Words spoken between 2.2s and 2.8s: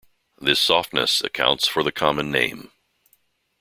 name.